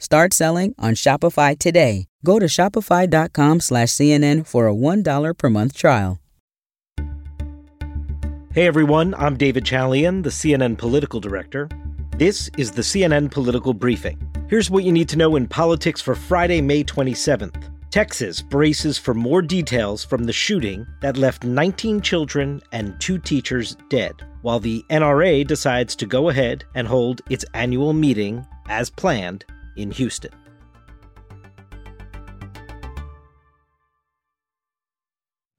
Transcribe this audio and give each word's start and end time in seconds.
Start 0.00 0.32
selling 0.32 0.76
on 0.78 0.94
Shopify 0.94 1.58
today. 1.58 2.06
Go 2.24 2.38
to 2.38 2.46
shopify.com 2.46 3.58
slash 3.58 3.88
CNN 3.88 4.46
for 4.46 4.68
a 4.68 4.74
$1 4.74 5.36
per 5.36 5.50
month 5.50 5.76
trial. 5.76 6.20
Hey 8.54 8.66
everyone, 8.66 9.14
I'm 9.16 9.36
David 9.36 9.64
Chalian, 9.64 10.22
the 10.22 10.30
CNN 10.30 10.78
political 10.78 11.18
director. 11.20 11.68
This 12.16 12.48
is 12.56 12.70
the 12.70 12.82
CNN 12.82 13.30
Political 13.30 13.74
Briefing. 13.74 14.18
Here's 14.48 14.70
what 14.70 14.84
you 14.84 14.92
need 14.92 15.08
to 15.10 15.18
know 15.18 15.36
in 15.36 15.46
politics 15.46 16.00
for 16.00 16.14
Friday, 16.14 16.60
May 16.60 16.82
27th. 16.82 17.70
Texas 17.90 18.40
braces 18.40 18.98
for 18.98 19.14
more 19.14 19.42
details 19.42 20.04
from 20.04 20.24
the 20.24 20.32
shooting 20.32 20.86
that 21.00 21.16
left 21.16 21.44
19 21.44 22.00
children 22.00 22.60
and 22.72 23.00
two 23.00 23.18
teachers 23.18 23.76
dead, 23.88 24.14
while 24.42 24.60
the 24.60 24.84
NRA 24.90 25.46
decides 25.46 25.96
to 25.96 26.06
go 26.06 26.28
ahead 26.28 26.64
and 26.74 26.86
hold 26.86 27.20
its 27.30 27.44
annual 27.54 27.92
meeting 27.92 28.46
as 28.68 28.90
planned 28.90 29.44
in 29.78 29.90
Houston. 29.92 30.32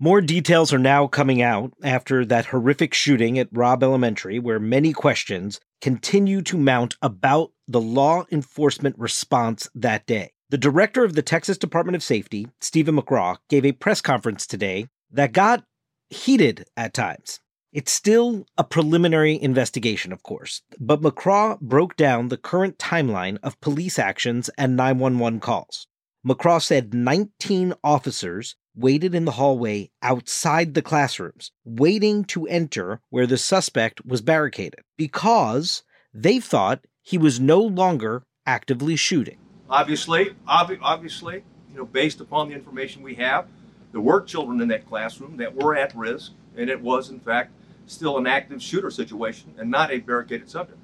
More 0.01 0.21
details 0.21 0.71
are 0.71 0.79
now 0.79 1.07
coming 1.07 1.41
out 1.41 1.73
after 1.83 2.23
that 2.23 2.45
horrific 2.45 2.93
shooting 2.93 3.37
at 3.37 3.49
Robb 3.51 3.83
Elementary, 3.83 4.39
where 4.39 4.59
many 4.59 4.93
questions 4.93 5.59
continue 5.81 6.41
to 6.43 6.57
mount 6.57 6.95
about 7.01 7.51
the 7.67 7.81
law 7.81 8.23
enforcement 8.31 8.97
response 8.97 9.69
that 9.75 10.05
day. 10.05 10.31
The 10.51 10.57
director 10.57 11.03
of 11.03 11.15
the 11.15 11.21
Texas 11.21 11.57
Department 11.57 11.97
of 11.97 12.03
Safety, 12.03 12.47
Steven 12.61 12.95
McCraw, 12.95 13.37
gave 13.49 13.65
a 13.65 13.73
press 13.73 13.99
conference 13.99 14.47
today 14.47 14.87
that 15.11 15.33
got 15.33 15.65
heated 16.09 16.65
at 16.77 16.93
times. 16.93 17.41
It's 17.71 17.91
still 17.91 18.47
a 18.57 18.63
preliminary 18.63 19.39
investigation, 19.39 20.11
of 20.11 20.23
course, 20.23 20.63
but 20.79 21.01
McCraw 21.01 21.59
broke 21.59 21.95
down 21.95 22.29
the 22.29 22.37
current 22.37 22.79
timeline 22.79 23.37
of 23.43 23.61
police 23.61 23.99
actions 23.99 24.49
and 24.57 24.75
911 24.75 25.39
calls. 25.39 25.85
McCraw 26.27 26.59
said 26.63 26.95
19 26.95 27.75
officers 27.83 28.55
waited 28.75 29.13
in 29.13 29.25
the 29.25 29.33
hallway 29.33 29.91
outside 30.01 30.73
the 30.73 30.81
classrooms, 30.81 31.51
waiting 31.63 32.23
to 32.23 32.47
enter 32.47 33.01
where 33.11 33.27
the 33.27 33.37
suspect 33.37 34.03
was 34.03 34.21
barricaded, 34.21 34.79
because 34.97 35.83
they 36.11 36.39
thought 36.39 36.85
he 37.03 37.19
was 37.19 37.39
no 37.39 37.59
longer 37.61 38.23
actively 38.47 38.95
shooting. 38.95 39.37
Obviously, 39.69 40.31
ob- 40.47 40.71
obviously, 40.81 41.43
you 41.69 41.77
know, 41.77 41.85
based 41.85 42.19
upon 42.19 42.49
the 42.49 42.55
information 42.55 43.03
we 43.03 43.13
have, 43.15 43.45
there 43.91 44.01
were 44.01 44.21
children 44.21 44.59
in 44.59 44.69
that 44.69 44.89
classroom 44.89 45.37
that 45.37 45.53
were 45.53 45.75
at 45.75 45.95
risk, 45.95 46.31
and 46.57 46.67
it 46.67 46.81
was, 46.81 47.11
in 47.11 47.19
fact, 47.19 47.51
still 47.89 48.17
an 48.17 48.27
active 48.27 48.61
shooter 48.61 48.91
situation 48.91 49.53
and 49.57 49.69
not 49.69 49.91
a 49.91 49.99
barricaded 49.99 50.49
subject. 50.49 50.79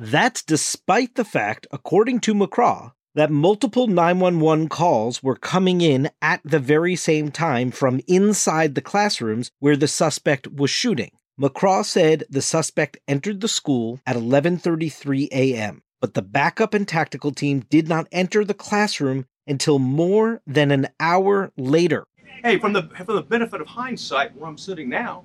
That's 0.00 0.42
despite 0.42 1.16
the 1.16 1.24
fact, 1.24 1.66
according 1.72 2.20
to 2.20 2.34
McCraw, 2.34 2.92
that 3.14 3.30
multiple 3.30 3.88
911 3.88 4.68
calls 4.68 5.22
were 5.22 5.34
coming 5.34 5.80
in 5.80 6.08
at 6.22 6.40
the 6.44 6.60
very 6.60 6.94
same 6.94 7.32
time 7.32 7.72
from 7.72 8.00
inside 8.06 8.74
the 8.74 8.80
classrooms 8.80 9.50
where 9.58 9.76
the 9.76 9.88
suspect 9.88 10.46
was 10.46 10.70
shooting. 10.70 11.10
McCraw 11.40 11.84
said 11.84 12.24
the 12.30 12.42
suspect 12.42 12.98
entered 13.08 13.40
the 13.40 13.48
school 13.48 14.00
at 14.06 14.16
11:33 14.16 15.28
a.m., 15.32 15.82
but 16.00 16.14
the 16.14 16.22
backup 16.22 16.74
and 16.74 16.86
tactical 16.86 17.32
team 17.32 17.64
did 17.70 17.88
not 17.88 18.06
enter 18.12 18.44
the 18.44 18.54
classroom 18.54 19.26
until 19.46 19.78
more 19.78 20.40
than 20.46 20.70
an 20.70 20.86
hour 21.00 21.50
later. 21.56 22.04
Hey, 22.44 22.58
from 22.58 22.72
the 22.72 22.82
from 23.04 23.16
the 23.16 23.22
benefit 23.22 23.60
of 23.60 23.66
hindsight, 23.66 24.36
where 24.36 24.48
I'm 24.48 24.58
sitting 24.58 24.88
now, 24.88 25.24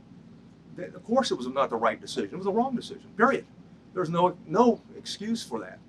of 0.78 1.04
course 1.04 1.32
it 1.32 1.38
was 1.38 1.48
not 1.48 1.70
the 1.70 1.76
right 1.76 2.00
decision. 2.00 2.32
It 2.34 2.38
was 2.38 2.46
the 2.46 2.52
wrong 2.52 2.76
decision. 2.76 3.06
Period. 3.18 3.46
There's 3.94 4.10
no 4.10 4.38
no 4.48 4.82
excuse 4.98 5.44
for 5.44 5.60
that. 5.60 5.80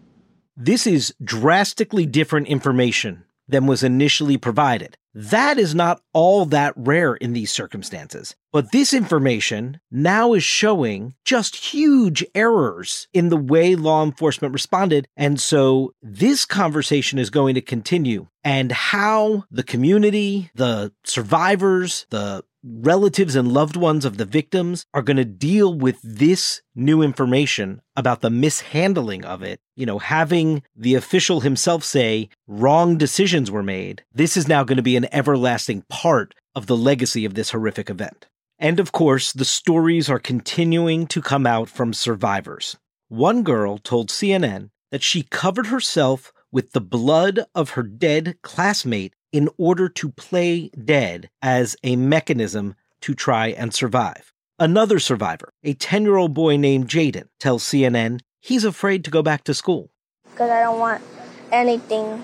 This 0.56 0.86
is 0.86 1.14
drastically 1.22 2.06
different 2.06 2.46
information 2.48 3.24
than 3.48 3.66
was 3.66 3.82
initially 3.82 4.36
provided. 4.36 4.96
That 5.14 5.58
is 5.58 5.74
not 5.74 6.00
all 6.12 6.44
that 6.46 6.72
rare 6.76 7.14
in 7.14 7.34
these 7.34 7.52
circumstances. 7.52 8.34
But 8.52 8.72
this 8.72 8.92
information 8.92 9.80
now 9.90 10.32
is 10.32 10.42
showing 10.42 11.14
just 11.24 11.56
huge 11.56 12.24
errors 12.34 13.06
in 13.12 13.28
the 13.28 13.36
way 13.36 13.76
law 13.76 14.02
enforcement 14.02 14.52
responded. 14.52 15.06
And 15.16 15.40
so 15.40 15.92
this 16.02 16.44
conversation 16.44 17.18
is 17.18 17.30
going 17.30 17.54
to 17.54 17.60
continue 17.60 18.26
and 18.42 18.72
how 18.72 19.44
the 19.50 19.62
community, 19.62 20.50
the 20.54 20.92
survivors, 21.04 22.06
the 22.10 22.44
relatives 22.64 23.36
and 23.36 23.52
loved 23.52 23.76
ones 23.76 24.04
of 24.04 24.16
the 24.16 24.24
victims 24.24 24.86
are 24.94 25.02
going 25.02 25.18
to 25.18 25.24
deal 25.24 25.72
with 25.72 26.00
this 26.02 26.62
new 26.74 27.02
information 27.02 27.82
about 27.94 28.22
the 28.22 28.30
mishandling 28.30 29.24
of 29.24 29.42
it. 29.42 29.60
You 29.76 29.84
know, 29.84 29.98
having 29.98 30.62
the 30.74 30.94
official 30.94 31.40
himself 31.40 31.84
say 31.84 32.30
wrong 32.46 32.96
decisions 32.96 33.50
were 33.50 33.62
made. 33.62 34.02
This 34.12 34.36
is 34.36 34.48
now 34.48 34.64
going 34.64 34.76
to 34.76 34.82
be 34.82 34.96
an 34.96 35.12
everlasting 35.12 35.82
part 35.90 36.34
of 36.54 36.66
the 36.66 36.76
legacy 36.76 37.24
of 37.24 37.34
this 37.34 37.50
horrific 37.50 37.90
event. 37.90 38.26
And 38.58 38.80
of 38.80 38.92
course, 38.92 39.32
the 39.32 39.44
stories 39.44 40.08
are 40.08 40.18
continuing 40.18 41.06
to 41.08 41.20
come 41.20 41.46
out 41.46 41.68
from 41.68 41.92
survivors. 41.92 42.76
One 43.08 43.42
girl 43.42 43.78
told 43.78 44.08
CNN 44.08 44.70
that 44.90 45.02
she 45.02 45.24
covered 45.24 45.66
herself 45.66 46.32
with 46.50 46.72
the 46.72 46.80
blood 46.80 47.40
of 47.54 47.70
her 47.70 47.82
dead 47.82 48.36
classmate 48.42 49.12
in 49.34 49.48
order 49.58 49.88
to 49.88 50.10
play 50.10 50.70
dead 50.84 51.28
as 51.42 51.76
a 51.82 51.96
mechanism 51.96 52.76
to 53.00 53.14
try 53.14 53.48
and 53.48 53.74
survive. 53.74 54.32
Another 54.60 55.00
survivor, 55.00 55.52
a 55.64 55.74
10 55.74 56.04
year 56.04 56.16
old 56.16 56.32
boy 56.32 56.56
named 56.56 56.86
Jaden, 56.86 57.26
tells 57.40 57.64
CNN 57.64 58.20
he's 58.40 58.64
afraid 58.64 59.04
to 59.04 59.10
go 59.10 59.24
back 59.24 59.42
to 59.44 59.52
school. 59.52 59.90
Because 60.30 60.50
I 60.50 60.62
don't 60.62 60.78
want 60.78 61.02
anything 61.50 62.22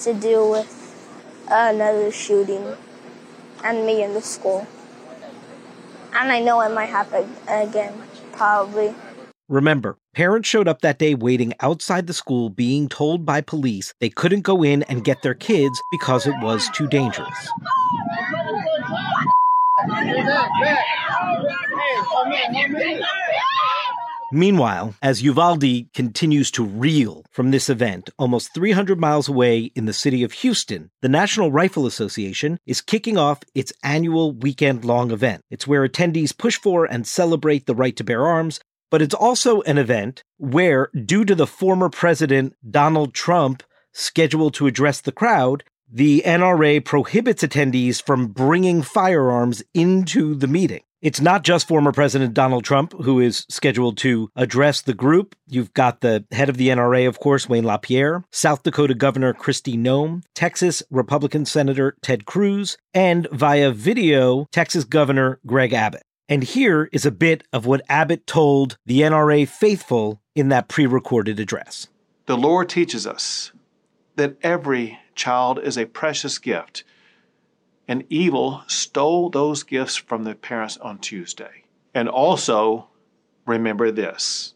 to 0.00 0.12
do 0.12 0.46
with 0.50 0.70
another 1.50 2.12
shooting 2.12 2.76
and 3.64 3.86
me 3.86 4.02
in 4.02 4.12
the 4.12 4.20
school. 4.20 4.66
And 6.12 6.30
I 6.30 6.40
know 6.40 6.60
it 6.60 6.74
might 6.74 6.90
happen 6.90 7.34
again, 7.48 7.94
probably. 8.32 8.94
Remember, 9.50 9.98
parents 10.14 10.48
showed 10.48 10.68
up 10.68 10.80
that 10.82 11.00
day 11.00 11.16
waiting 11.16 11.54
outside 11.58 12.06
the 12.06 12.12
school, 12.12 12.50
being 12.50 12.88
told 12.88 13.26
by 13.26 13.40
police 13.40 13.92
they 13.98 14.08
couldn't 14.08 14.42
go 14.42 14.62
in 14.62 14.84
and 14.84 15.04
get 15.04 15.22
their 15.22 15.34
kids 15.34 15.82
because 15.90 16.24
it 16.24 16.36
was 16.40 16.68
too 16.72 16.86
dangerous. 16.86 17.48
Meanwhile, 24.32 24.94
as 25.02 25.24
Uvalde 25.24 25.86
continues 25.92 26.52
to 26.52 26.64
reel 26.64 27.24
from 27.32 27.50
this 27.50 27.68
event, 27.68 28.10
almost 28.16 28.54
300 28.54 29.00
miles 29.00 29.26
away 29.26 29.72
in 29.74 29.86
the 29.86 29.92
city 29.92 30.22
of 30.22 30.30
Houston, 30.30 30.90
the 31.02 31.08
National 31.08 31.50
Rifle 31.50 31.86
Association 31.86 32.60
is 32.68 32.80
kicking 32.80 33.18
off 33.18 33.42
its 33.56 33.72
annual 33.82 34.32
weekend 34.32 34.84
long 34.84 35.10
event. 35.10 35.42
It's 35.50 35.66
where 35.66 35.88
attendees 35.88 36.36
push 36.38 36.56
for 36.56 36.84
and 36.84 37.04
celebrate 37.04 37.66
the 37.66 37.74
right 37.74 37.96
to 37.96 38.04
bear 38.04 38.24
arms, 38.24 38.60
but 38.90 39.00
it's 39.00 39.14
also 39.14 39.62
an 39.62 39.78
event 39.78 40.24
where, 40.36 40.90
due 41.04 41.24
to 41.24 41.34
the 41.34 41.46
former 41.46 41.88
president 41.88 42.54
Donald 42.68 43.14
Trump 43.14 43.62
scheduled 43.92 44.54
to 44.54 44.66
address 44.66 45.00
the 45.00 45.12
crowd, 45.12 45.64
the 45.90 46.22
NRA 46.24 46.84
prohibits 46.84 47.42
attendees 47.42 48.02
from 48.02 48.28
bringing 48.28 48.82
firearms 48.82 49.62
into 49.74 50.34
the 50.34 50.46
meeting. 50.46 50.82
It's 51.02 51.20
not 51.20 51.44
just 51.44 51.66
former 51.66 51.92
President 51.92 52.34
Donald 52.34 52.62
Trump 52.62 52.92
who 52.92 53.20
is 53.20 53.46
scheduled 53.48 53.96
to 53.98 54.30
address 54.36 54.82
the 54.82 54.92
group. 54.92 55.34
You've 55.46 55.72
got 55.72 56.00
the 56.00 56.26
head 56.30 56.50
of 56.50 56.58
the 56.58 56.68
NRA, 56.68 57.08
of 57.08 57.18
course, 57.18 57.48
Wayne 57.48 57.64
LaPierre, 57.64 58.22
South 58.30 58.62
Dakota 58.62 58.94
Governor 58.94 59.32
Kristi 59.32 59.78
Noem, 59.78 60.22
Texas 60.34 60.82
Republican 60.90 61.46
Senator 61.46 61.96
Ted 62.02 62.26
Cruz, 62.26 62.76
and 62.92 63.26
via 63.32 63.70
video, 63.70 64.46
Texas 64.52 64.84
Governor 64.84 65.40
Greg 65.46 65.72
Abbott. 65.72 66.02
And 66.30 66.44
here 66.44 66.88
is 66.92 67.04
a 67.04 67.10
bit 67.10 67.42
of 67.52 67.66
what 67.66 67.82
Abbott 67.88 68.24
told 68.24 68.78
the 68.86 69.00
NRA 69.00 69.48
faithful 69.48 70.22
in 70.36 70.48
that 70.50 70.68
pre 70.68 70.86
recorded 70.86 71.40
address. 71.40 71.88
The 72.26 72.36
Lord 72.36 72.68
teaches 72.68 73.04
us 73.04 73.50
that 74.14 74.36
every 74.40 75.00
child 75.16 75.58
is 75.58 75.76
a 75.76 75.86
precious 75.86 76.38
gift, 76.38 76.84
and 77.88 78.04
evil 78.08 78.62
stole 78.68 79.28
those 79.28 79.64
gifts 79.64 79.96
from 79.96 80.22
the 80.22 80.36
parents 80.36 80.76
on 80.76 80.98
Tuesday. 80.98 81.64
And 81.92 82.08
also, 82.08 82.86
remember 83.44 83.90
this 83.90 84.54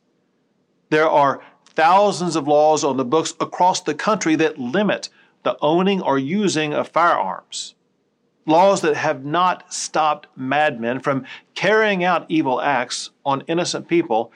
there 0.90 1.10
are 1.10 1.42
thousands 1.64 2.36
of 2.36 2.46
laws 2.46 2.84
on 2.84 2.98
the 2.98 3.04
books 3.04 3.34
across 3.40 3.80
the 3.80 3.96
country 3.96 4.36
that 4.36 4.60
limit 4.60 5.08
the 5.42 5.56
owning 5.60 6.00
or 6.00 6.20
using 6.20 6.72
of 6.72 6.86
firearms 6.86 7.73
laws 8.46 8.80
that 8.82 8.96
have 8.96 9.24
not 9.24 9.72
stopped 9.72 10.26
madmen 10.36 11.00
from 11.00 11.24
carrying 11.54 12.04
out 12.04 12.26
evil 12.28 12.60
acts 12.60 13.10
on 13.24 13.42
innocent 13.46 13.88
people 13.88 14.32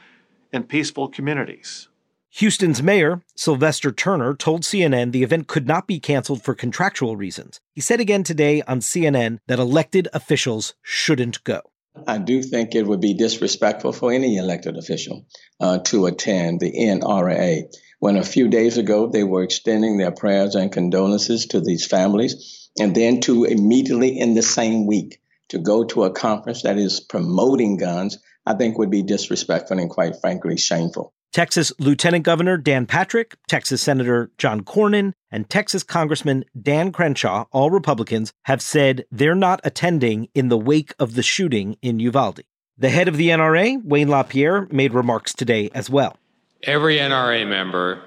in 0.53 0.63
peaceful 0.63 1.09
communities. 1.09 1.89
Houston's 2.31 2.83
mayor, 2.83 3.23
Sylvester 3.35 3.91
Turner, 3.91 4.35
told 4.35 4.63
CNN 4.63 5.13
the 5.13 5.23
event 5.23 5.49
could 5.49 5.67
not 5.67 5.87
be 5.87 5.99
canceled 5.99 6.43
for 6.43 6.55
contractual 6.55 7.17
reasons. 7.17 7.61
He 7.75 7.81
said 7.81 8.01
again 8.01 8.23
today 8.23 8.63
on 8.63 8.81
CNN 8.81 9.39
that 9.47 9.59
elected 9.59 10.09
officials 10.13 10.75
shouldn't 10.83 11.43
go. 11.45 11.63
I 12.07 12.19
do 12.19 12.43
think 12.43 12.75
it 12.75 12.87
would 12.87 13.01
be 13.01 13.15
disrespectful 13.15 13.93
for 13.93 14.13
any 14.13 14.37
elected 14.37 14.77
official 14.77 15.27
uh, 15.59 15.79
to 15.87 16.07
attend 16.07 16.61
the 16.61 16.71
NRA. 16.71 17.65
When 17.99 18.17
a 18.17 18.25
few 18.25 18.49
days 18.49 18.79
ago 18.79 19.07
they 19.07 19.25
were 19.25 19.43
extending 19.43 19.99
their 19.99 20.13
prayers 20.13 20.55
and 20.55 20.73
condolences 20.73 21.47
to 21.47 21.61
these 21.61 21.87
families, 21.87 22.71
and 22.79 22.95
then 22.95 23.21
to 23.21 23.45
immediately 23.45 24.19
in 24.19 24.35
the 24.35 24.43
same 24.43 24.87
week 24.87 25.21
to 25.49 25.59
go 25.59 25.85
to 25.85 26.05
a 26.05 26.11
conference 26.11 26.63
that 26.63 26.79
is 26.79 27.01
promoting 27.01 27.77
guns, 27.77 28.19
I 28.47 28.55
think 28.55 28.79
would 28.79 28.91
be 28.91 29.03
disrespectful 29.03 29.79
and 29.79 29.91
quite 29.91 30.21
frankly 30.21 30.57
shameful. 30.57 31.13
Texas 31.33 31.73
Lieutenant 31.79 32.25
Governor 32.25 32.57
Dan 32.57 32.87
Patrick, 32.87 33.37
Texas 33.49 33.83
Senator 33.83 34.31
John 34.39 34.63
Cornyn, 34.63 35.13
and 35.31 35.49
Texas 35.51 35.83
Congressman 35.83 36.45
Dan 36.61 36.91
Crenshaw, 36.91 37.45
all 37.53 37.71
Republicans, 37.71 38.33
have 38.45 38.63
said 38.63 39.05
they're 39.11 39.35
not 39.35 39.61
attending 39.63 40.29
in 40.35 40.49
the 40.49 40.57
wake 40.57 40.95
of 40.99 41.15
the 41.15 41.23
shooting 41.23 41.77
in 41.83 42.01
Uvalde. 42.01 42.41
The 42.79 42.89
head 42.89 43.09
of 43.09 43.17
the 43.17 43.29
NRA, 43.29 43.83
Wayne 43.85 44.09
LaPierre, 44.09 44.69
made 44.71 44.95
remarks 44.95 45.35
today 45.35 45.69
as 45.75 45.91
well. 45.91 46.17
Every 46.63 46.99
NRA 46.99 47.49
member, 47.49 48.03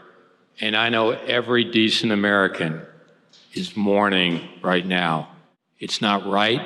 and 0.60 0.76
I 0.76 0.90
know 0.90 1.12
every 1.12 1.64
decent 1.64 2.12
American, 2.12 2.82
is 3.54 3.78
mourning 3.78 4.48
right 4.62 4.86
now. 4.86 5.30
It's 5.80 6.02
not 6.02 6.28
right. 6.28 6.62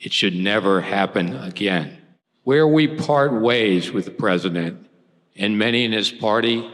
It 0.00 0.12
should 0.12 0.34
never 0.34 0.80
happen 0.80 1.36
again. 1.36 1.98
Where 2.44 2.66
we 2.66 2.86
part 2.86 3.32
ways 3.32 3.92
with 3.92 4.04
the 4.04 4.10
president 4.10 4.86
and 5.36 5.58
many 5.58 5.84
in 5.84 5.92
his 5.92 6.10
party 6.10 6.70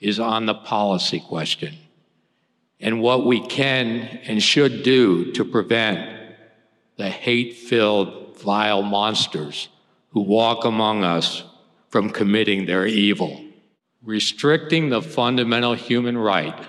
is 0.00 0.18
on 0.18 0.46
the 0.46 0.54
policy 0.54 1.20
question 1.20 1.76
and 2.80 3.00
what 3.00 3.24
we 3.24 3.40
can 3.40 4.20
and 4.24 4.42
should 4.42 4.82
do 4.82 5.32
to 5.32 5.44
prevent 5.44 6.10
the 6.96 7.08
hate 7.08 7.54
filled, 7.54 8.36
vile 8.38 8.82
monsters 8.82 9.68
who 10.10 10.20
walk 10.20 10.64
among 10.64 11.04
us 11.04 11.44
from 11.88 12.10
committing 12.10 12.66
their 12.66 12.86
evil. 12.86 13.43
Restricting 14.04 14.90
the 14.90 15.00
fundamental 15.00 15.72
human 15.72 16.18
right 16.18 16.66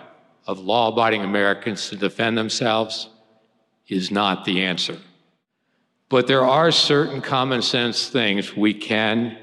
of 0.47 0.59
law 0.59 0.87
abiding 0.87 1.21
Americans 1.21 1.89
to 1.89 1.97
defend 1.97 2.37
themselves 2.37 3.09
is 3.89 4.09
not 4.09 4.45
the 4.45 4.63
answer. 4.63 4.97
But 6.07 6.27
there 6.27 6.45
are 6.45 6.71
certain 6.71 7.21
common 7.21 7.61
sense 7.61 8.07
things 8.07 8.55
we 8.55 8.73
can 8.73 9.37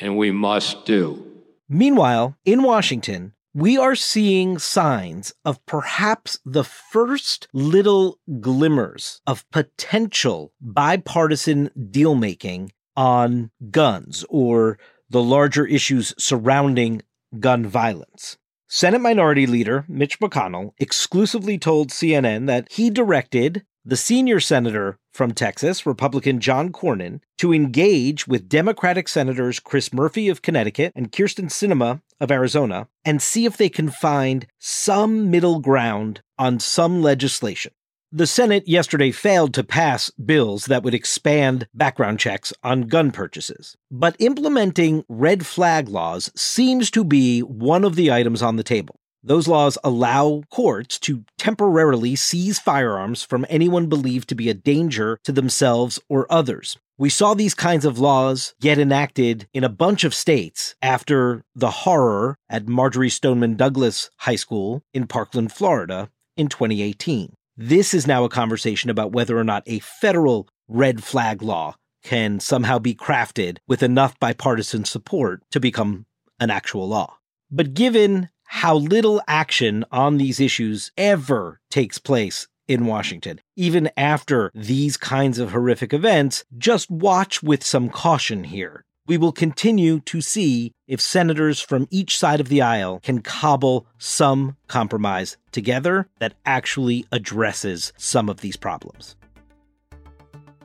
and 0.00 0.16
we 0.16 0.32
must 0.32 0.84
do. 0.84 1.24
Meanwhile, 1.68 2.36
in 2.44 2.64
Washington, 2.64 3.34
we 3.54 3.78
are 3.78 3.94
seeing 3.94 4.58
signs 4.58 5.32
of 5.44 5.64
perhaps 5.64 6.40
the 6.44 6.64
first 6.64 7.46
little 7.52 8.18
glimmers 8.40 9.20
of 9.28 9.48
potential 9.52 10.52
bipartisan 10.60 11.70
deal 11.90 12.16
making 12.16 12.72
on 12.96 13.52
guns 13.70 14.24
or 14.28 14.76
the 15.08 15.22
larger 15.22 15.66
issues 15.66 16.14
surrounding 16.18 17.02
gun 17.40 17.66
violence. 17.66 18.36
Senate 18.68 19.00
Minority 19.00 19.46
Leader 19.46 19.84
Mitch 19.88 20.18
McConnell 20.18 20.72
exclusively 20.78 21.58
told 21.58 21.90
CNN 21.90 22.46
that 22.46 22.72
he 22.72 22.88
directed 22.88 23.64
the 23.84 23.96
senior 23.96 24.40
senator 24.40 24.98
from 25.12 25.32
Texas, 25.32 25.84
Republican 25.84 26.40
John 26.40 26.70
Cornyn, 26.70 27.20
to 27.38 27.52
engage 27.52 28.26
with 28.26 28.48
Democratic 28.48 29.08
Senators 29.08 29.60
Chris 29.60 29.92
Murphy 29.92 30.28
of 30.28 30.40
Connecticut 30.40 30.92
and 30.94 31.10
Kyrsten 31.10 31.50
Sinema 31.50 32.00
of 32.20 32.30
Arizona 32.30 32.88
and 33.04 33.20
see 33.20 33.44
if 33.44 33.56
they 33.56 33.68
can 33.68 33.90
find 33.90 34.46
some 34.58 35.30
middle 35.30 35.58
ground 35.58 36.22
on 36.38 36.60
some 36.60 37.02
legislation. 37.02 37.72
The 38.14 38.26
Senate 38.26 38.68
yesterday 38.68 39.10
failed 39.10 39.54
to 39.54 39.64
pass 39.64 40.10
bills 40.10 40.66
that 40.66 40.82
would 40.82 40.92
expand 40.92 41.66
background 41.72 42.18
checks 42.18 42.52
on 42.62 42.82
gun 42.82 43.10
purchases. 43.10 43.74
But 43.90 44.16
implementing 44.18 45.06
red 45.08 45.46
flag 45.46 45.88
laws 45.88 46.30
seems 46.36 46.90
to 46.90 47.04
be 47.04 47.40
one 47.40 47.84
of 47.84 47.96
the 47.96 48.12
items 48.12 48.42
on 48.42 48.56
the 48.56 48.62
table. 48.62 49.00
Those 49.22 49.48
laws 49.48 49.78
allow 49.82 50.42
courts 50.50 50.98
to 50.98 51.24
temporarily 51.38 52.14
seize 52.14 52.58
firearms 52.58 53.22
from 53.22 53.46
anyone 53.48 53.86
believed 53.86 54.28
to 54.28 54.34
be 54.34 54.50
a 54.50 54.54
danger 54.54 55.18
to 55.24 55.32
themselves 55.32 55.98
or 56.10 56.30
others. 56.30 56.76
We 56.98 57.08
saw 57.08 57.32
these 57.32 57.54
kinds 57.54 57.86
of 57.86 57.98
laws 57.98 58.54
get 58.60 58.78
enacted 58.78 59.48
in 59.54 59.64
a 59.64 59.70
bunch 59.70 60.04
of 60.04 60.12
states 60.12 60.74
after 60.82 61.44
the 61.54 61.70
horror 61.70 62.36
at 62.50 62.68
Marjory 62.68 63.08
Stoneman 63.08 63.56
Douglas 63.56 64.10
High 64.18 64.36
School 64.36 64.82
in 64.92 65.06
Parkland, 65.06 65.50
Florida 65.50 66.10
in 66.36 66.48
2018. 66.48 67.32
This 67.64 67.94
is 67.94 68.08
now 68.08 68.24
a 68.24 68.28
conversation 68.28 68.90
about 68.90 69.12
whether 69.12 69.38
or 69.38 69.44
not 69.44 69.62
a 69.66 69.78
federal 69.78 70.48
red 70.66 71.04
flag 71.04 71.42
law 71.42 71.76
can 72.02 72.40
somehow 72.40 72.80
be 72.80 72.92
crafted 72.92 73.58
with 73.68 73.84
enough 73.84 74.18
bipartisan 74.18 74.84
support 74.84 75.44
to 75.52 75.60
become 75.60 76.06
an 76.40 76.50
actual 76.50 76.88
law. 76.88 77.18
But 77.52 77.72
given 77.72 78.30
how 78.46 78.74
little 78.74 79.22
action 79.28 79.84
on 79.92 80.16
these 80.16 80.40
issues 80.40 80.90
ever 80.96 81.60
takes 81.70 81.98
place 81.98 82.48
in 82.66 82.86
Washington. 82.86 83.40
Even 83.54 83.90
after 83.96 84.50
these 84.56 84.96
kinds 84.96 85.38
of 85.38 85.52
horrific 85.52 85.94
events, 85.94 86.44
just 86.58 86.90
watch 86.90 87.44
with 87.44 87.62
some 87.62 87.90
caution 87.90 88.42
here. 88.42 88.84
We 89.06 89.18
will 89.18 89.32
continue 89.32 89.98
to 90.00 90.20
see 90.20 90.72
if 90.86 91.00
senators 91.00 91.60
from 91.60 91.88
each 91.90 92.16
side 92.16 92.38
of 92.38 92.48
the 92.48 92.62
aisle 92.62 93.00
can 93.02 93.20
cobble 93.20 93.86
some 93.98 94.56
compromise 94.68 95.36
together 95.50 96.08
that 96.20 96.34
actually 96.46 97.04
addresses 97.10 97.92
some 97.96 98.28
of 98.28 98.42
these 98.42 98.56
problems. 98.56 99.16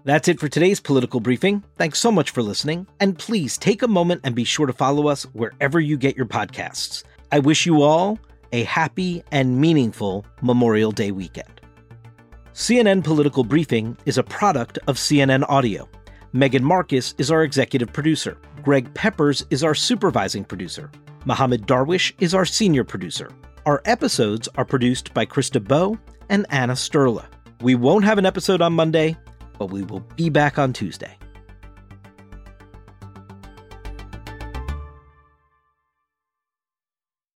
That's 0.04 0.28
it 0.28 0.40
for 0.40 0.48
today's 0.48 0.80
political 0.80 1.20
briefing. 1.20 1.64
Thanks 1.78 2.00
so 2.00 2.12
much 2.12 2.30
for 2.30 2.44
listening. 2.44 2.86
And 3.00 3.18
please 3.18 3.58
take 3.58 3.82
a 3.82 3.88
moment 3.88 4.22
and 4.24 4.36
be 4.36 4.44
sure 4.44 4.68
to 4.68 4.72
follow 4.72 5.08
us 5.08 5.24
wherever 5.34 5.80
you 5.80 5.98
get 5.98 6.16
your 6.16 6.28
podcasts. 6.28 7.04
I 7.32 7.40
wish 7.40 7.66
you 7.66 7.82
all 7.82 8.20
a 8.54 8.64
happy 8.64 9.24
and 9.32 9.60
meaningful 9.60 10.26
Memorial 10.42 10.92
Day 10.92 11.12
weekend. 11.12 11.60
CNN 12.54 13.04
Political 13.04 13.44
Briefing 13.46 13.98
is 14.06 14.18
a 14.18 14.24
product 14.24 14.78
of 14.88 14.96
CNN 14.96 15.44
Audio. 15.50 15.90
Megan 16.38 16.64
Marcus 16.64 17.16
is 17.18 17.32
our 17.32 17.42
executive 17.42 17.92
producer. 17.92 18.38
Greg 18.62 18.94
Peppers 18.94 19.44
is 19.50 19.64
our 19.64 19.74
supervising 19.74 20.44
producer. 20.44 20.92
Mohammed 21.26 21.66
Darwish 21.66 22.14
is 22.20 22.36
our 22.36 22.46
senior 22.46 22.84
producer. 22.84 23.32
Our 23.66 23.82
episodes 23.86 24.48
are 24.56 24.64
produced 24.64 25.16
by 25.16 25.26
Krista 25.26 25.68
Bow 25.68 25.98
and 26.30 26.46
Anna 26.52 26.74
Sterla. 26.74 27.26
We 27.62 27.74
won't 27.74 28.06
have 28.06 28.20
an 28.20 28.28
episode 28.28 28.62
on 28.62 28.74
Monday, 28.74 29.18
but 29.58 29.72
we 29.72 29.82
will 29.82 30.02
be 30.16 30.30
back 30.30 30.60
on 30.60 30.74
Tuesday. 30.74 31.18